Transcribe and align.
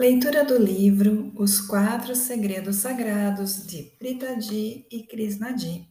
Leitura 0.00 0.46
do 0.46 0.56
livro 0.56 1.30
Os 1.36 1.60
Quatro 1.60 2.16
Segredos 2.16 2.76
Sagrados 2.76 3.66
de 3.66 3.82
Pritadi 3.98 4.86
e 4.90 5.02
Krishnadi. 5.02 5.86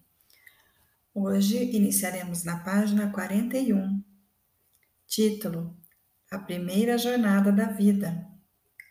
Hoje 1.14 1.64
iniciaremos 1.76 2.44
na 2.44 2.58
página 2.58 3.12
41. 3.12 4.04
Título: 5.06 5.78
A 6.32 6.40
Primeira 6.40 6.98
Jornada 6.98 7.52
da 7.52 7.66
Vida. 7.66 8.28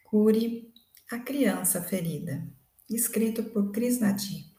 Cure 0.05 0.73
a 1.11 1.19
Criança 1.19 1.83
Ferida. 1.83 2.47
Escrito 2.89 3.43
por 3.43 3.73
Krishnadi. 3.73 4.55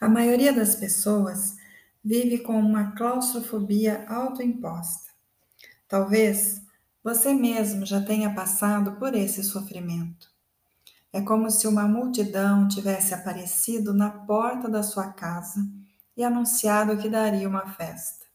A 0.00 0.08
maioria 0.08 0.52
das 0.52 0.76
pessoas 0.76 1.56
vive 2.04 2.38
com 2.38 2.60
uma 2.60 2.92
claustrofobia 2.92 4.06
autoimposta. 4.06 5.10
Talvez 5.88 6.61
você 7.02 7.34
mesmo 7.34 7.84
já 7.84 8.00
tenha 8.00 8.32
passado 8.32 8.92
por 8.92 9.14
esse 9.14 9.42
sofrimento. 9.42 10.30
É 11.12 11.20
como 11.20 11.50
se 11.50 11.66
uma 11.66 11.86
multidão 11.86 12.68
tivesse 12.68 13.12
aparecido 13.12 13.92
na 13.92 14.10
porta 14.10 14.68
da 14.68 14.82
sua 14.82 15.12
casa 15.12 15.60
e 16.16 16.22
anunciado 16.22 16.96
que 16.96 17.08
daria 17.08 17.48
uma 17.48 17.66
festa. 17.66 18.26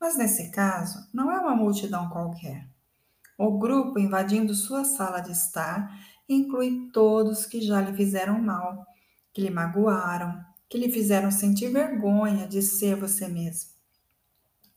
Mas 0.00 0.16
nesse 0.16 0.50
caso, 0.50 1.06
não 1.12 1.30
é 1.30 1.38
uma 1.38 1.54
multidão 1.54 2.08
qualquer. 2.08 2.66
O 3.36 3.58
grupo 3.58 3.98
invadindo 3.98 4.54
sua 4.54 4.84
sala 4.84 5.20
de 5.20 5.32
estar 5.32 5.94
inclui 6.28 6.90
todos 6.92 7.44
que 7.44 7.60
já 7.60 7.80
lhe 7.80 7.94
fizeram 7.94 8.40
mal, 8.40 8.86
que 9.32 9.42
lhe 9.42 9.50
magoaram, 9.50 10.42
que 10.68 10.78
lhe 10.78 10.90
fizeram 10.90 11.30
sentir 11.30 11.70
vergonha 11.70 12.46
de 12.46 12.62
ser 12.62 12.96
você 12.96 13.26
mesmo. 13.28 13.70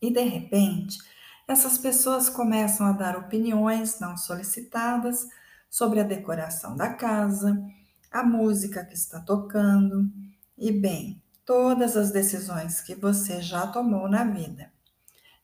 E 0.02 0.12
de 0.12 0.22
repente, 0.22 0.98
essas 1.46 1.76
pessoas 1.76 2.28
começam 2.28 2.86
a 2.86 2.92
dar 2.92 3.16
opiniões 3.16 4.00
não 4.00 4.16
solicitadas 4.16 5.28
sobre 5.68 6.00
a 6.00 6.04
decoração 6.04 6.76
da 6.76 6.94
casa, 6.94 7.62
a 8.10 8.22
música 8.22 8.84
que 8.84 8.94
está 8.94 9.20
tocando 9.20 10.10
e, 10.56 10.72
bem, 10.72 11.22
todas 11.44 11.96
as 11.96 12.10
decisões 12.10 12.80
que 12.80 12.94
você 12.94 13.42
já 13.42 13.66
tomou 13.66 14.08
na 14.08 14.24
vida. 14.24 14.72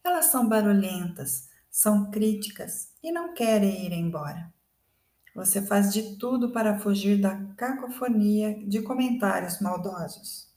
Elas 0.03 0.27
são 0.27 0.49
barulhentas, 0.49 1.49
são 1.71 2.11
críticas 2.11 2.89
e 3.03 3.13
não 3.13 3.35
querem 3.35 3.87
ir 3.87 3.93
embora. 3.93 4.53
Você 5.35 5.63
faz 5.63 5.93
de 5.93 6.17
tudo 6.17 6.51
para 6.51 6.79
fugir 6.79 7.21
da 7.21 7.37
cacofonia 7.57 8.59
de 8.67 8.83
comentários 8.83 9.61
maldosos. 9.61 10.49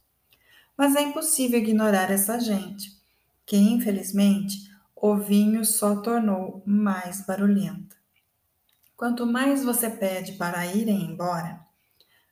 Mas 0.77 0.95
é 0.95 1.01
impossível 1.01 1.59
ignorar 1.59 2.09
essa 2.09 2.39
gente, 2.39 2.99
que 3.45 3.57
infelizmente 3.57 4.72
o 5.05 5.17
vinho 5.17 5.65
só 5.65 5.97
tornou 5.97 6.63
mais 6.65 7.25
barulhenta. 7.25 7.93
Quanto 8.95 9.25
mais 9.25 9.61
você 9.61 9.89
pede 9.89 10.37
para 10.37 10.65
irem 10.65 11.11
embora, 11.11 11.59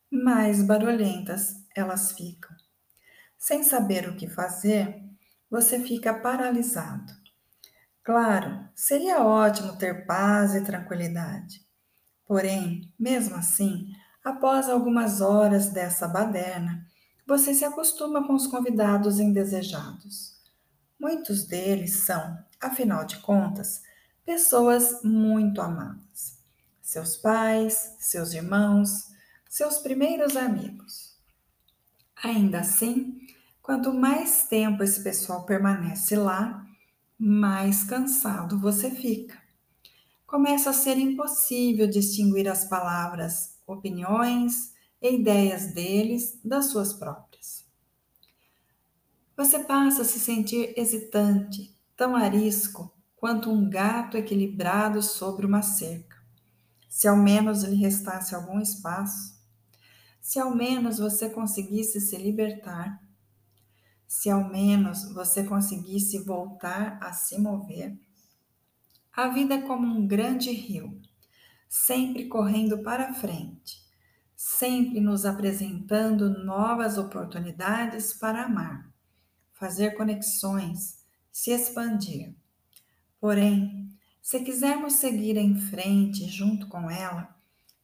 mais 0.10 0.64
barulhentas 0.64 1.66
elas 1.76 2.14
ficam. 2.14 2.56
Sem 3.38 3.62
saber 3.62 4.08
o 4.08 4.16
que 4.16 4.26
fazer, 4.26 5.04
você 5.50 5.82
fica 5.82 6.14
paralisado. 6.14 7.12
Claro, 8.02 8.70
seria 8.74 9.22
ótimo 9.22 9.78
ter 9.78 10.06
paz 10.06 10.56
e 10.56 10.64
tranquilidade. 10.64 11.68
Porém, 12.26 12.90
mesmo 12.98 13.36
assim, 13.36 13.92
após 14.24 14.70
algumas 14.70 15.20
horas 15.20 15.72
dessa 15.72 16.08
baderna, 16.08 16.88
você 17.28 17.54
se 17.54 17.66
acostuma 17.66 18.26
com 18.26 18.34
os 18.34 18.48
convidados 18.48 19.20
indesejados. 19.20 20.31
Muitos 21.02 21.46
deles 21.46 21.96
são 21.96 22.38
afinal 22.62 23.04
de 23.06 23.18
contas, 23.22 23.82
pessoas 24.24 25.02
muito 25.02 25.60
amadas. 25.60 26.38
Seus 26.80 27.18
pais, 27.18 27.96
seus 27.98 28.34
irmãos, 28.34 29.08
seus 29.50 29.80
primeiros 29.80 30.36
amigos. 30.38 31.18
Ainda 32.24 32.60
assim, 32.60 33.20
quanto 33.64 33.92
mais 33.92 34.44
tempo 34.48 34.84
esse 34.84 35.02
pessoal 35.02 35.44
permanece 35.44 36.16
lá, 36.16 36.64
mais 37.18 37.84
cansado 37.84 38.60
você 38.60 38.92
fica. 38.92 39.42
Começa 40.28 40.70
a 40.70 40.74
ser 40.74 41.00
impossível 41.00 41.88
distinguir 41.88 42.48
as 42.48 42.66
palavras, 42.66 43.58
opiniões 43.66 44.72
e 45.02 45.16
ideias 45.16 45.74
deles 45.74 46.40
das 46.46 46.66
suas 46.66 46.94
próprias. 46.94 47.31
Você 49.42 49.58
passa 49.58 50.04
a 50.04 50.06
se 50.06 50.20
sentir 50.20 50.72
hesitante, 50.78 51.76
tão 51.98 52.16
arisco 52.16 52.94
quanto 53.16 53.50
um 53.50 53.68
gato 53.68 54.16
equilibrado 54.16 55.02
sobre 55.02 55.48
uma 55.48 55.64
cerca. 55.64 56.16
Se 56.88 57.08
ao 57.08 57.18
menos 57.18 57.64
lhe 57.64 57.76
restasse 57.76 58.36
algum 58.36 58.60
espaço, 58.60 59.42
se 60.22 60.40
ao 60.40 60.56
menos 60.56 61.00
você 61.00 61.28
conseguisse 61.28 62.00
se 62.00 62.18
libertar, 62.18 63.02
se 64.08 64.30
ao 64.30 64.48
menos 64.48 65.12
você 65.12 65.44
conseguisse 65.44 66.20
voltar 66.20 67.00
a 67.02 67.12
se 67.12 67.40
mover. 67.40 68.00
A 69.12 69.30
vida 69.30 69.56
é 69.56 69.62
como 69.64 69.88
um 69.88 70.06
grande 70.06 70.52
rio, 70.52 71.02
sempre 71.68 72.28
correndo 72.28 72.84
para 72.84 73.16
frente, 73.16 73.82
sempre 74.36 75.02
nos 75.02 75.26
apresentando 75.26 76.30
novas 76.46 77.00
oportunidades 77.00 78.14
para 78.14 78.44
amar, 78.44 78.91
fazer 79.62 79.92
conexões 79.92 81.06
se 81.32 81.52
expandir. 81.52 82.34
Porém, 83.20 83.88
se 84.20 84.40
quisermos 84.40 84.94
seguir 84.94 85.38
em 85.38 85.56
frente 85.56 86.28
junto 86.28 86.68
com 86.68 86.90
ela, 86.90 87.38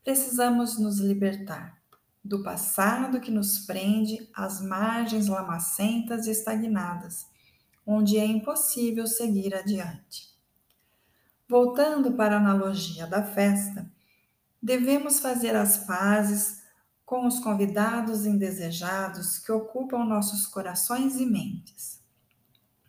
precisamos 0.03 0.79
nos 0.79 0.97
libertar 0.97 1.77
do 2.25 2.41
passado 2.41 3.21
que 3.21 3.29
nos 3.29 3.59
prende 3.59 4.27
às 4.33 4.59
margens 4.59 5.27
lamacentas 5.27 6.25
e 6.25 6.31
estagnadas, 6.31 7.27
onde 7.85 8.17
é 8.17 8.25
impossível 8.25 9.05
seguir 9.05 9.53
adiante. 9.53 10.35
Voltando 11.47 12.13
para 12.13 12.37
a 12.37 12.39
analogia 12.39 13.05
da 13.05 13.21
festa, 13.21 13.87
devemos 14.59 15.19
fazer 15.19 15.55
as 15.55 15.77
pazes 15.85 16.63
com 17.07 17.25
os 17.25 17.39
convidados 17.39 18.27
indesejados 18.27 19.39
que 19.39 19.51
ocupam 19.51 20.05
nossos 20.05 20.45
corações 20.45 21.15
e 21.15 21.25
mentes 21.25 21.97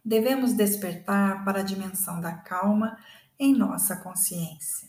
devemos 0.09 0.55
despertar 0.55 1.45
para 1.45 1.61
a 1.61 1.63
dimensão 1.63 2.19
da 2.19 2.33
calma 2.33 2.97
em 3.39 3.55
nossa 3.55 3.95
consciência. 3.95 4.89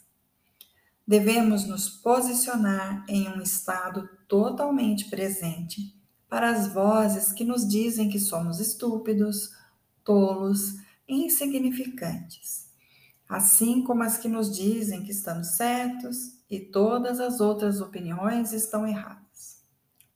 Devemos 1.05 1.67
nos 1.67 1.89
posicionar 1.89 3.03
em 3.05 3.27
um 3.27 3.41
estado 3.41 4.07
totalmente 4.29 5.09
presente 5.09 5.93
para 6.29 6.49
as 6.49 6.71
vozes 6.71 7.33
que 7.33 7.43
nos 7.43 7.67
dizem 7.67 8.07
que 8.07 8.17
somos 8.17 8.61
estúpidos, 8.61 9.51
tolos 10.05 10.75
insignificantes, 11.05 12.69
assim 13.27 13.83
como 13.83 14.03
as 14.03 14.17
que 14.17 14.29
nos 14.29 14.55
dizem 14.55 15.03
que 15.03 15.11
estamos 15.11 15.57
certos 15.57 16.38
e 16.49 16.59
todas 16.59 17.19
as 17.19 17.39
outras 17.39 17.79
opiniões 17.79 18.53
estão 18.53 18.87
erradas. 18.87 19.63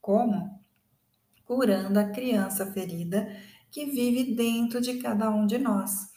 Como? 0.01 0.59
Curando 1.45 1.99
a 1.99 2.09
criança 2.09 2.71
ferida 2.71 3.27
que 3.69 3.85
vive 3.85 4.35
dentro 4.35 4.81
de 4.81 4.95
cada 4.95 5.29
um 5.29 5.45
de 5.45 5.57
nós, 5.57 6.11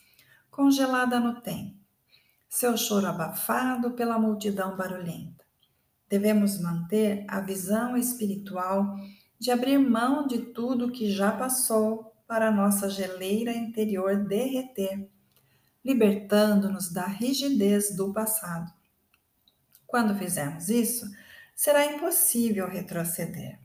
congelada 0.51 1.21
no 1.21 1.41
tempo, 1.41 1.77
seu 2.49 2.77
choro 2.77 3.07
abafado 3.07 3.93
pela 3.93 4.19
multidão 4.19 4.77
barulhenta. 4.77 5.45
Devemos 6.09 6.61
manter 6.61 7.25
a 7.29 7.41
visão 7.41 7.97
espiritual 7.97 8.97
de 9.39 9.51
abrir 9.51 9.79
mão 9.79 10.27
de 10.27 10.39
tudo 10.39 10.93
que 10.93 11.11
já 11.11 11.33
passou 11.33 12.13
para 12.27 12.51
nossa 12.51 12.89
geleira 12.89 13.53
interior 13.53 14.17
derreter, 14.25 15.09
libertando-nos 15.85 16.91
da 16.93 17.07
rigidez 17.07 17.95
do 17.95 18.13
passado. 18.13 18.76
Quando 19.87 20.19
fizermos 20.19 20.69
isso, 20.69 21.07
será 21.55 21.85
impossível 21.87 22.69
retroceder 22.69 23.59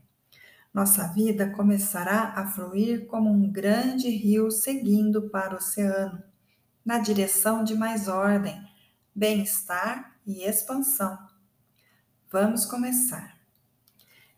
nossa 0.72 1.06
vida 1.08 1.50
começará 1.50 2.32
a 2.34 2.50
fluir 2.50 3.06
como 3.06 3.30
um 3.30 3.52
grande 3.52 4.08
rio 4.08 4.50
seguindo 4.50 5.28
para 5.28 5.52
o 5.52 5.58
oceano, 5.58 6.22
na 6.82 6.98
direção 6.98 7.62
de 7.62 7.74
mais 7.74 8.08
ordem, 8.08 8.58
bem-estar 9.14 10.16
e 10.26 10.44
expansão. 10.44 11.18
Vamos 12.30 12.64
começar. 12.64 13.38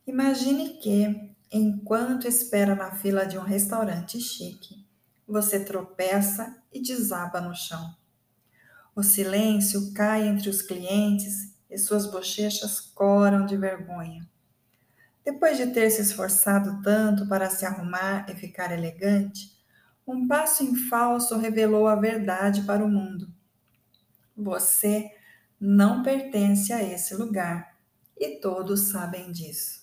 Imagine 0.04 0.70
que, 0.80 1.36
enquanto 1.52 2.26
espera 2.26 2.74
na 2.74 2.90
fila 2.90 3.24
de 3.24 3.38
um 3.38 3.42
restaurante 3.42 4.20
chique, 4.20 4.84
você 5.28 5.64
tropeça 5.64 6.60
e 6.72 6.82
desaba 6.82 7.40
no 7.40 7.54
chão. 7.54 7.94
O 8.96 9.04
silêncio 9.04 9.92
cai 9.94 10.26
entre 10.26 10.50
os 10.50 10.60
clientes 10.60 11.53
e 11.74 11.78
suas 11.78 12.06
bochechas 12.06 12.80
coram 12.80 13.44
de 13.44 13.56
vergonha. 13.56 14.26
Depois 15.24 15.56
de 15.56 15.66
ter 15.66 15.90
se 15.90 16.02
esforçado 16.02 16.80
tanto 16.82 17.28
para 17.28 17.50
se 17.50 17.66
arrumar 17.66 18.26
e 18.30 18.34
ficar 18.34 18.70
elegante, 18.70 19.52
um 20.06 20.28
passo 20.28 20.62
em 20.62 20.76
falso 20.76 21.36
revelou 21.36 21.88
a 21.88 21.96
verdade 21.96 22.62
para 22.62 22.84
o 22.84 22.88
mundo. 22.88 23.32
Você 24.36 25.10
não 25.58 26.02
pertence 26.02 26.72
a 26.72 26.82
esse 26.82 27.14
lugar 27.14 27.76
e 28.16 28.38
todos 28.38 28.90
sabem 28.90 29.32
disso. 29.32 29.82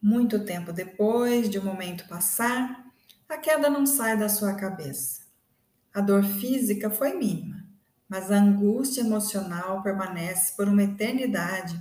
Muito 0.00 0.44
tempo 0.44 0.72
depois 0.72 1.50
de 1.50 1.58
um 1.58 1.64
momento 1.64 2.06
passar, 2.08 2.86
a 3.28 3.36
queda 3.36 3.68
não 3.68 3.84
sai 3.84 4.16
da 4.16 4.28
sua 4.28 4.54
cabeça. 4.54 5.26
A 5.92 6.00
dor 6.00 6.22
física 6.22 6.88
foi 6.88 7.14
mínima, 7.14 7.57
mas 8.08 8.30
a 8.30 8.36
angústia 8.36 9.02
emocional 9.02 9.82
permanece 9.82 10.56
por 10.56 10.66
uma 10.66 10.82
eternidade 10.82 11.78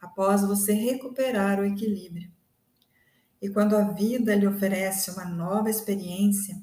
após 0.00 0.42
você 0.42 0.72
recuperar 0.72 1.60
o 1.60 1.64
equilíbrio. 1.64 2.30
E 3.40 3.48
quando 3.50 3.76
a 3.76 3.82
vida 3.82 4.34
lhe 4.34 4.46
oferece 4.46 5.10
uma 5.10 5.24
nova 5.24 5.68
experiência, 5.68 6.56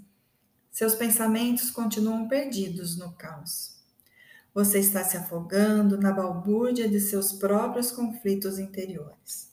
seus 0.72 0.96
pensamentos 0.96 1.70
continuam 1.70 2.28
perdidos 2.28 2.98
no 2.98 3.14
caos. 3.14 3.80
Você 4.54 4.80
está 4.80 5.04
se 5.04 5.18
afogando 5.18 6.00
na 6.00 6.12
balbúrdia 6.12 6.90
de 6.90 7.00
seus 7.00 7.34
próprios 7.34 7.92
conflitos 7.92 8.58
interiores. 8.58 9.52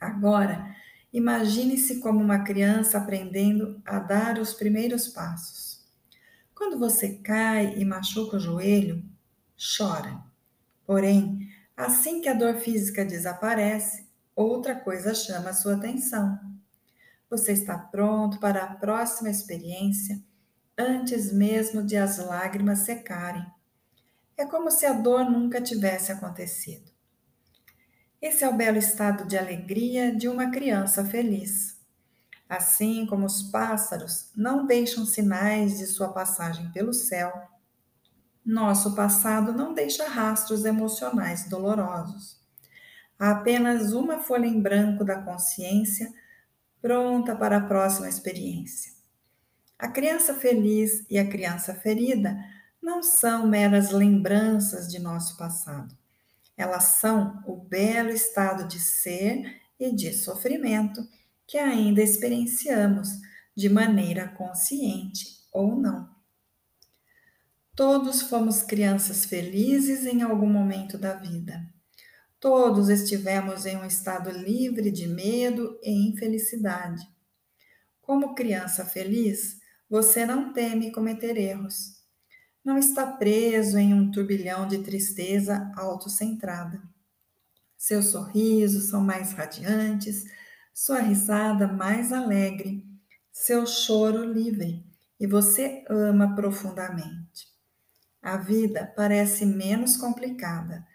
Agora, 0.00 0.74
imagine-se 1.12 2.00
como 2.00 2.20
uma 2.20 2.40
criança 2.40 2.98
aprendendo 2.98 3.80
a 3.84 3.98
dar 3.98 4.38
os 4.38 4.52
primeiros 4.52 5.08
passos. 5.08 5.65
Quando 6.56 6.78
você 6.78 7.16
cai 7.16 7.74
e 7.76 7.84
machuca 7.84 8.38
o 8.38 8.40
joelho, 8.40 9.04
chora. 9.76 10.24
Porém, 10.86 11.50
assim 11.76 12.22
que 12.22 12.30
a 12.30 12.34
dor 12.34 12.54
física 12.54 13.04
desaparece, 13.04 14.08
outra 14.34 14.74
coisa 14.74 15.14
chama 15.14 15.50
a 15.50 15.54
sua 15.54 15.74
atenção. 15.74 16.40
Você 17.28 17.52
está 17.52 17.76
pronto 17.76 18.40
para 18.40 18.64
a 18.64 18.74
próxima 18.74 19.28
experiência 19.28 20.18
antes 20.78 21.30
mesmo 21.30 21.82
de 21.82 21.94
as 21.94 22.16
lágrimas 22.16 22.80
secarem. 22.80 23.44
É 24.34 24.46
como 24.46 24.70
se 24.70 24.86
a 24.86 24.94
dor 24.94 25.30
nunca 25.30 25.60
tivesse 25.60 26.10
acontecido. 26.10 26.90
Esse 28.20 28.44
é 28.44 28.48
o 28.48 28.56
belo 28.56 28.78
estado 28.78 29.26
de 29.26 29.36
alegria 29.36 30.10
de 30.10 30.26
uma 30.26 30.50
criança 30.50 31.04
feliz. 31.04 31.75
Assim 32.48 33.06
como 33.06 33.26
os 33.26 33.42
pássaros 33.42 34.30
não 34.36 34.66
deixam 34.66 35.04
sinais 35.04 35.78
de 35.78 35.86
sua 35.86 36.08
passagem 36.08 36.70
pelo 36.70 36.92
céu, 36.92 37.32
nosso 38.44 38.94
passado 38.94 39.52
não 39.52 39.74
deixa 39.74 40.08
rastros 40.08 40.64
emocionais 40.64 41.48
dolorosos. 41.48 42.40
Há 43.18 43.32
apenas 43.32 43.92
uma 43.92 44.18
folha 44.18 44.46
em 44.46 44.60
branco 44.60 45.04
da 45.04 45.20
consciência 45.20 46.12
pronta 46.80 47.34
para 47.34 47.56
a 47.56 47.66
próxima 47.66 48.08
experiência. 48.08 48.92
A 49.76 49.88
criança 49.88 50.32
feliz 50.32 51.04
e 51.10 51.18
a 51.18 51.28
criança 51.28 51.74
ferida 51.74 52.38
não 52.80 53.02
são 53.02 53.48
meras 53.48 53.90
lembranças 53.90 54.86
de 54.86 55.00
nosso 55.00 55.36
passado. 55.36 55.96
Elas 56.56 56.84
são 56.84 57.42
o 57.46 57.56
belo 57.56 58.10
estado 58.10 58.68
de 58.68 58.78
ser 58.78 59.60
e 59.78 59.92
de 59.92 60.12
sofrimento 60.12 61.06
que 61.46 61.58
ainda 61.58 62.02
experienciamos 62.02 63.08
de 63.56 63.68
maneira 63.68 64.28
consciente 64.28 65.26
ou 65.52 65.76
não. 65.76 66.14
Todos 67.74 68.22
fomos 68.22 68.62
crianças 68.62 69.24
felizes 69.24 70.06
em 70.06 70.22
algum 70.22 70.48
momento 70.48 70.96
da 70.96 71.14
vida. 71.14 71.62
Todos 72.40 72.88
estivemos 72.88 73.66
em 73.66 73.76
um 73.76 73.84
estado 73.84 74.30
livre 74.30 74.90
de 74.90 75.06
medo 75.06 75.78
e 75.82 76.08
infelicidade. 76.08 77.06
Como 78.00 78.34
criança 78.34 78.84
feliz, 78.84 79.58
você 79.88 80.24
não 80.26 80.52
teme 80.52 80.92
cometer 80.92 81.36
erros. 81.36 81.96
Não 82.64 82.78
está 82.78 83.06
preso 83.06 83.78
em 83.78 83.94
um 83.94 84.10
turbilhão 84.10 84.66
de 84.66 84.78
tristeza 84.78 85.72
autocentrada. 85.76 86.82
Seus 87.76 88.06
sorrisos 88.06 88.84
são 88.84 89.00
mais 89.00 89.32
radiantes, 89.32 90.24
sua 90.78 90.98
risada 90.98 91.66
mais 91.66 92.12
alegre, 92.12 92.84
seu 93.32 93.66
choro 93.66 94.30
livre, 94.30 94.84
e 95.18 95.26
você 95.26 95.82
ama 95.88 96.34
profundamente. 96.34 97.48
A 98.20 98.36
vida 98.36 98.92
parece 98.94 99.46
menos 99.46 99.96
complicada 99.96 100.86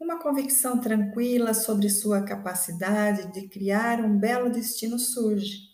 uma 0.00 0.18
convicção 0.18 0.80
tranquila 0.80 1.52
sobre 1.52 1.90
sua 1.90 2.22
capacidade 2.22 3.30
de 3.30 3.46
criar 3.46 4.00
um 4.00 4.18
belo 4.18 4.50
destino 4.50 4.98
surge. 4.98 5.68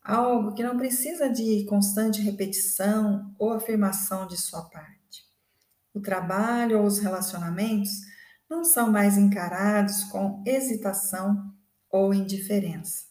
Algo 0.00 0.54
que 0.54 0.62
não 0.62 0.76
precisa 0.76 1.28
de 1.28 1.66
constante 1.68 2.22
repetição 2.22 3.34
ou 3.40 3.52
afirmação 3.52 4.24
de 4.24 4.36
sua 4.36 4.62
parte. 4.70 5.26
O 5.92 6.00
trabalho 6.00 6.78
ou 6.78 6.86
os 6.86 7.00
relacionamentos 7.00 7.90
não 8.48 8.62
são 8.62 8.88
mais 8.88 9.18
encarados 9.18 10.04
com 10.04 10.44
hesitação 10.46 11.57
ou 11.90 12.12
indiferença. 12.12 13.04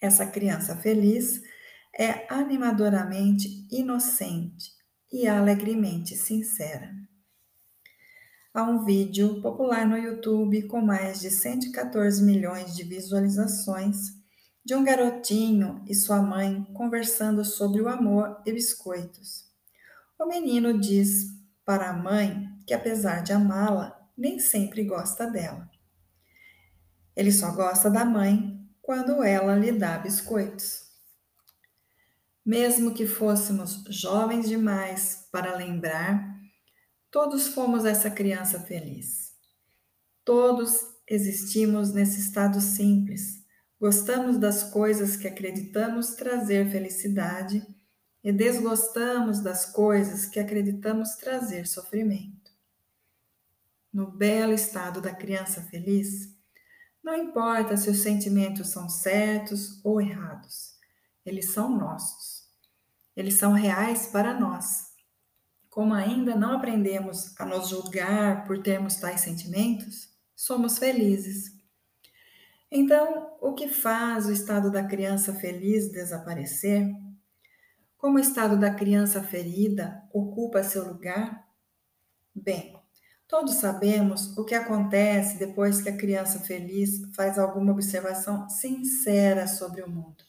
Essa 0.00 0.26
criança 0.26 0.76
feliz 0.76 1.42
é 1.98 2.26
animadoramente 2.32 3.66
inocente 3.70 4.72
e 5.12 5.26
alegremente 5.26 6.16
sincera. 6.16 6.94
Há 8.54 8.62
um 8.62 8.84
vídeo 8.84 9.40
popular 9.40 9.86
no 9.86 9.96
YouTube 9.96 10.62
com 10.68 10.80
mais 10.80 11.20
de 11.20 11.30
114 11.30 12.22
milhões 12.22 12.74
de 12.74 12.84
visualizações 12.84 14.18
de 14.64 14.74
um 14.74 14.84
garotinho 14.84 15.82
e 15.86 15.94
sua 15.94 16.20
mãe 16.20 16.62
conversando 16.74 17.44
sobre 17.44 17.80
o 17.80 17.88
amor 17.88 18.42
e 18.44 18.52
biscoitos. 18.52 19.46
O 20.18 20.26
menino 20.26 20.78
diz 20.78 21.26
para 21.64 21.90
a 21.90 21.96
mãe 21.96 22.48
que, 22.66 22.74
apesar 22.74 23.22
de 23.22 23.32
amá-la, 23.32 23.98
nem 24.16 24.38
sempre 24.38 24.84
gosta 24.84 25.26
dela. 25.26 25.70
Ele 27.18 27.30
só 27.30 27.52
gosta 27.52 27.90
da 27.90 28.06
mãe 28.06 28.58
quando 28.80 29.22
ela 29.22 29.54
lhe 29.54 29.72
dá 29.72 29.98
biscoitos. 29.98 30.88
Mesmo 32.46 32.94
que 32.94 33.06
fôssemos 33.06 33.84
jovens 33.90 34.48
demais 34.48 35.28
para 35.30 35.54
lembrar 35.54 36.38
Todos 37.10 37.48
fomos 37.48 37.86
essa 37.86 38.10
criança 38.10 38.60
feliz. 38.60 39.32
Todos 40.24 40.82
existimos 41.06 41.92
nesse 41.94 42.20
estado 42.20 42.60
simples. 42.60 43.42
Gostamos 43.80 44.36
das 44.36 44.62
coisas 44.64 45.16
que 45.16 45.26
acreditamos 45.26 46.10
trazer 46.16 46.70
felicidade 46.70 47.66
e 48.22 48.30
desgostamos 48.30 49.40
das 49.40 49.64
coisas 49.64 50.26
que 50.26 50.38
acreditamos 50.38 51.14
trazer 51.16 51.66
sofrimento. 51.66 52.52
No 53.90 54.10
belo 54.10 54.52
estado 54.52 55.00
da 55.00 55.14
criança 55.14 55.62
feliz, 55.62 56.36
não 57.08 57.16
importa 57.16 57.76
se 57.76 57.90
os 57.90 58.02
sentimentos 58.02 58.68
são 58.68 58.88
certos 58.88 59.84
ou 59.84 60.00
errados, 60.00 60.76
eles 61.24 61.50
são 61.50 61.76
nossos. 61.76 62.46
Eles 63.16 63.34
são 63.34 63.52
reais 63.52 64.06
para 64.06 64.38
nós 64.38 64.88
como 65.78 65.94
ainda 65.94 66.34
não 66.34 66.54
aprendemos 66.56 67.38
a 67.38 67.46
nos 67.46 67.68
julgar 67.68 68.44
por 68.44 68.60
termos 68.60 68.96
tais 68.96 69.20
sentimentos, 69.20 70.08
somos 70.34 70.76
felizes. 70.76 71.56
Então, 72.68 73.36
o 73.40 73.54
que 73.54 73.68
faz 73.68 74.26
o 74.26 74.32
estado 74.32 74.72
da 74.72 74.82
criança 74.82 75.32
feliz 75.32 75.88
desaparecer? 75.88 76.92
Como 77.96 78.16
o 78.16 78.20
estado 78.20 78.58
da 78.58 78.74
criança 78.74 79.22
ferida 79.22 80.02
ocupa 80.12 80.64
seu 80.64 80.84
lugar? 80.84 81.48
Bem, 82.34 82.76
todos 83.28 83.56
sabemos 83.56 84.36
o 84.38 84.44
que 84.44 84.54
acontece 84.54 85.38
depois 85.38 85.82
que 85.82 85.90
a 85.90 85.96
criança 85.96 86.40
feliz 86.40 87.02
faz 87.14 87.38
alguma 87.38 87.72
observação 87.72 88.48
sincera 88.48 89.46
sobre 89.46 89.82
o 89.82 89.88
mundo. 89.88 90.24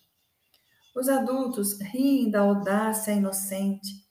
Os 0.93 1.07
adultos 1.07 1.79
riem 1.79 2.29
da 2.29 2.41
audácia 2.41 3.13
inocente 3.13 4.05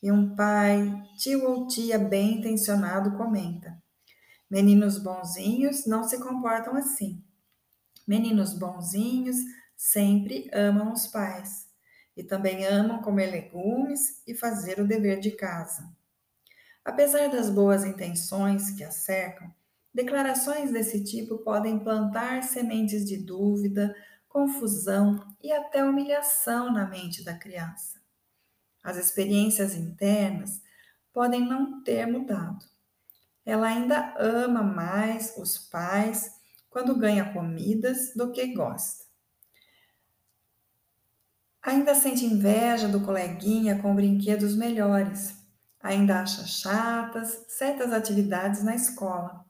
e 0.00 0.12
um 0.12 0.36
pai, 0.36 1.02
tio 1.18 1.44
ou 1.50 1.66
tia 1.66 1.98
bem 1.98 2.38
intencionado 2.38 3.16
comenta: 3.16 3.76
Meninos 4.48 4.98
bonzinhos 4.98 5.84
não 5.84 6.04
se 6.04 6.20
comportam 6.20 6.76
assim. 6.76 7.22
Meninos 8.06 8.54
bonzinhos 8.54 9.36
sempre 9.76 10.48
amam 10.54 10.92
os 10.92 11.08
pais 11.08 11.66
e 12.16 12.22
também 12.22 12.64
amam 12.64 13.02
comer 13.02 13.32
legumes 13.32 14.22
e 14.26 14.34
fazer 14.34 14.80
o 14.80 14.86
dever 14.86 15.18
de 15.18 15.32
casa. 15.32 15.97
Apesar 16.88 17.28
das 17.28 17.50
boas 17.50 17.84
intenções 17.84 18.70
que 18.70 18.82
a 18.82 18.90
cercam, 18.90 19.54
declarações 19.92 20.72
desse 20.72 21.04
tipo 21.04 21.36
podem 21.36 21.78
plantar 21.78 22.42
sementes 22.42 23.04
de 23.04 23.18
dúvida, 23.18 23.94
confusão 24.26 25.22
e 25.38 25.52
até 25.52 25.84
humilhação 25.84 26.72
na 26.72 26.88
mente 26.88 27.22
da 27.22 27.34
criança. 27.34 28.00
As 28.82 28.96
experiências 28.96 29.74
internas 29.74 30.62
podem 31.12 31.46
não 31.46 31.82
ter 31.82 32.06
mudado. 32.06 32.64
Ela 33.44 33.66
ainda 33.66 34.14
ama 34.18 34.62
mais 34.62 35.36
os 35.36 35.58
pais 35.58 36.30
quando 36.70 36.98
ganha 36.98 37.34
comidas 37.34 38.14
do 38.16 38.32
que 38.32 38.54
gosta. 38.54 39.04
Ainda 41.60 41.94
sente 41.94 42.24
inveja 42.24 42.88
do 42.88 43.02
coleguinha 43.02 43.78
com 43.78 43.94
brinquedos 43.94 44.56
melhores 44.56 45.37
ainda 45.80 46.20
acha 46.20 46.46
chatas 46.46 47.44
certas 47.48 47.92
atividades 47.92 48.62
na 48.62 48.74
escola. 48.74 49.44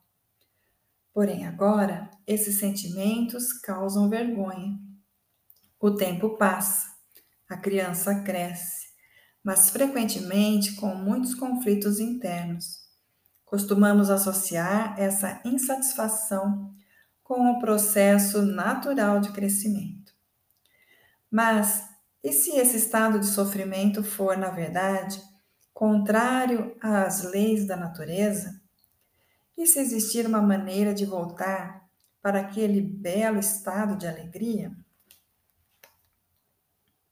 Porém, 1.12 1.46
agora, 1.46 2.10
esses 2.26 2.56
sentimentos 2.56 3.52
causam 3.52 4.08
vergonha. 4.08 4.78
O 5.80 5.90
tempo 5.90 6.36
passa, 6.36 6.88
a 7.48 7.56
criança 7.56 8.22
cresce, 8.22 8.88
mas 9.42 9.70
frequentemente 9.70 10.74
com 10.76 10.94
muitos 10.94 11.34
conflitos 11.34 11.98
internos. 11.98 12.86
Costumamos 13.44 14.10
associar 14.10 14.94
essa 14.98 15.40
insatisfação 15.44 16.74
com 17.22 17.50
o 17.50 17.58
processo 17.58 18.42
natural 18.42 19.20
de 19.20 19.32
crescimento. 19.32 20.12
Mas 21.30 21.88
e 22.22 22.32
se 22.32 22.50
esse 22.58 22.76
estado 22.76 23.18
de 23.18 23.26
sofrimento 23.26 24.02
for, 24.02 24.36
na 24.36 24.50
verdade, 24.50 25.22
contrário 25.78 26.76
às 26.80 27.22
leis 27.22 27.64
da 27.64 27.76
natureza? 27.76 28.60
E 29.56 29.64
se 29.64 29.78
existir 29.78 30.26
uma 30.26 30.42
maneira 30.42 30.92
de 30.92 31.06
voltar 31.06 31.88
para 32.20 32.40
aquele 32.40 32.80
belo 32.80 33.38
estado 33.38 33.96
de 33.96 34.04
alegria? 34.04 34.72